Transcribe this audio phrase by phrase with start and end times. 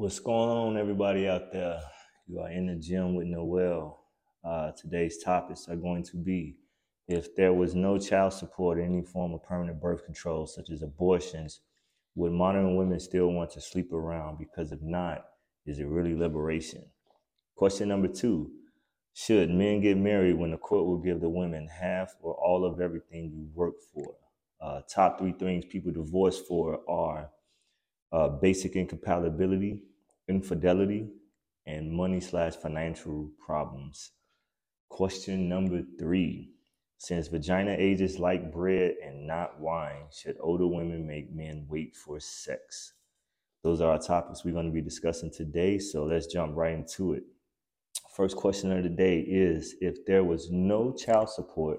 [0.00, 1.78] What's going on, everybody out there?
[2.26, 4.02] You are in the gym with Noel.
[4.42, 6.56] Uh, today's topics are going to be
[7.06, 10.80] if there was no child support or any form of permanent birth control, such as
[10.80, 11.60] abortions,
[12.14, 14.38] would modern women still want to sleep around?
[14.38, 15.26] Because if not,
[15.66, 16.82] is it really liberation?
[17.54, 18.50] Question number two
[19.12, 22.80] Should men get married when the court will give the women half or all of
[22.80, 24.14] everything you work for?
[24.62, 27.28] Uh, top three things people divorce for are
[28.12, 29.82] uh, basic incompatibility,
[30.30, 31.08] infidelity,
[31.66, 34.12] and money slash financial problems.
[34.88, 36.52] Question number three.
[36.98, 42.20] Since vagina ages like bread and not wine, should older women make men wait for
[42.20, 42.92] sex?
[43.62, 45.78] Those are our topics we're going to be discussing today.
[45.78, 47.24] So let's jump right into it.
[48.14, 51.78] First question of the day is if there was no child support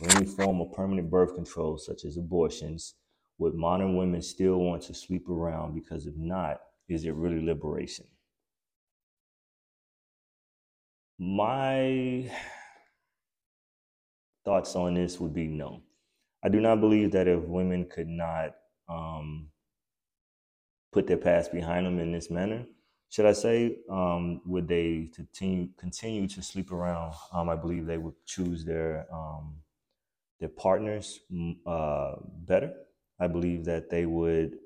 [0.00, 2.94] or any form of permanent birth control, such as abortions,
[3.38, 5.74] would modern women still want to sleep around?
[5.74, 8.06] Because if not, is it really liberation?
[11.18, 12.30] My
[14.44, 15.82] thoughts on this would be no.
[16.42, 18.54] I do not believe that if women could not
[18.88, 19.48] um,
[20.92, 22.64] put their past behind them in this manner,
[23.10, 27.14] should I say, um, would they continue continue to sleep around?
[27.32, 29.56] Um, I believe they would choose their um,
[30.40, 32.74] their partners mm, uh, better.
[33.18, 34.58] I believe that they would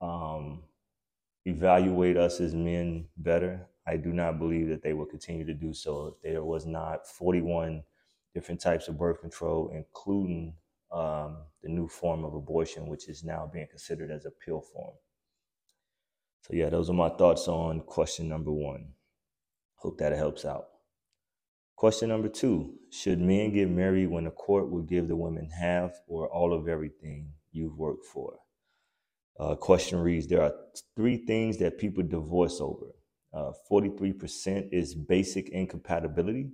[0.00, 0.62] um,
[1.44, 3.66] evaluate us as men better.
[3.86, 7.06] I do not believe that they will continue to do so if there was not
[7.06, 7.82] 41
[8.34, 10.54] different types of birth control, including
[10.90, 14.94] um, the new form of abortion, which is now being considered as a pill form.
[16.42, 18.88] So, yeah, those are my thoughts on question number one.
[19.76, 20.66] Hope that helps out.
[21.76, 25.92] Question number two Should men get married when the court will give the women half
[26.06, 28.38] or all of everything you've worked for?
[29.38, 30.52] Uh, question reads There are
[30.96, 32.86] three things that people divorce over.
[33.32, 36.50] Uh, 43% is basic incompatibility.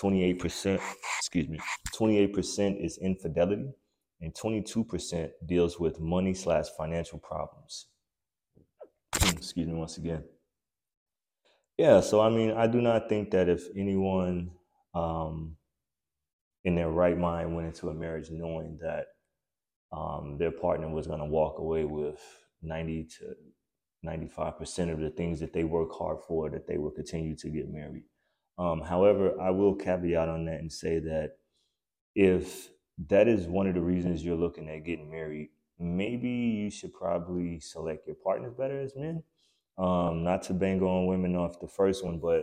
[0.00, 0.80] 28%,
[1.18, 1.58] excuse me,
[1.94, 3.70] 28% is infidelity.
[4.20, 7.86] And 22% deals with money slash financial problems.
[9.14, 10.24] excuse me once again.
[11.76, 14.50] Yeah, so I mean, I do not think that if anyone
[14.92, 15.56] um,
[16.64, 19.06] in their right mind went into a marriage knowing that
[19.92, 22.20] um, their partner was going to walk away with
[22.62, 23.34] 90 to
[24.06, 27.68] 95% of the things that they work hard for, that they will continue to get
[27.68, 28.04] married.
[28.58, 31.36] Um, however, I will caveat on that and say that
[32.14, 32.70] if
[33.08, 37.60] that is one of the reasons you're looking at getting married, maybe you should probably
[37.60, 39.22] select your partners better as men.
[39.78, 42.42] Um, not to bang on women off the first one, but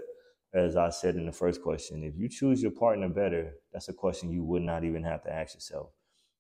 [0.53, 3.94] as I said in the first question, if you choose your partner better, that's a
[3.94, 5.89] question you would not even have to ask yourself.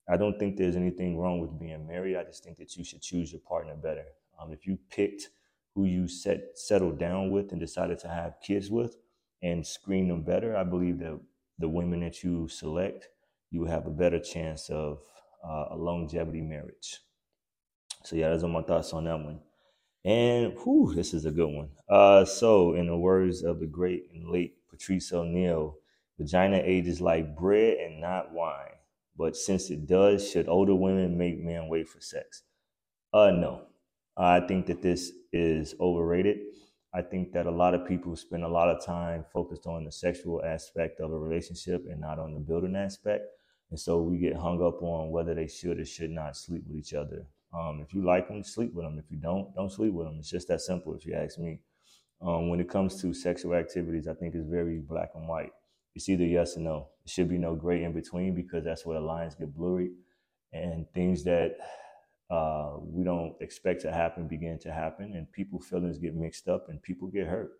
[0.07, 2.17] I don't think there's anything wrong with being married.
[2.17, 4.05] I just think that you should choose your partner better.
[4.39, 5.29] Um, if you picked
[5.73, 8.97] who you set settled down with and decided to have kids with
[9.41, 11.19] and screen them better, I believe that
[11.59, 13.09] the women that you select,
[13.51, 14.99] you will have a better chance of
[15.43, 16.99] uh, a longevity marriage.
[18.03, 19.39] So yeah, those are my thoughts on that one.
[20.03, 21.69] And whew, this is a good one.
[21.89, 25.77] Uh, so, in the words of the great and late Patrice O'Neal,
[26.19, 28.74] vagina ages like bread and not wine.
[29.17, 32.43] But since it does, should older women make men wait for sex?
[33.13, 33.63] Uh, no.
[34.17, 36.37] I think that this is overrated.
[36.93, 39.91] I think that a lot of people spend a lot of time focused on the
[39.91, 43.25] sexual aspect of a relationship and not on the building aspect.
[43.69, 46.77] And so we get hung up on whether they should or should not sleep with
[46.77, 47.25] each other.
[47.53, 48.99] Um, if you like them, sleep with them.
[48.99, 50.17] If you don't, don't sleep with them.
[50.19, 51.59] It's just that simple, if you ask me.
[52.21, 55.51] Um, when it comes to sexual activities, I think it's very black and white
[55.95, 56.89] it's either yes or no.
[57.05, 59.91] It should be no gray in between because that's where the lines get blurry
[60.51, 61.57] and things that
[62.29, 66.69] uh, we don't expect to happen begin to happen and people feelings get mixed up
[66.69, 67.51] and people get hurt.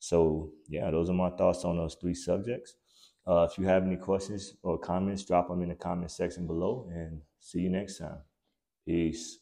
[0.00, 2.74] So yeah, those are my thoughts on those three subjects.
[3.26, 6.88] Uh, if you have any questions or comments, drop them in the comment section below
[6.92, 8.18] and see you next time.
[8.86, 9.38] Peace.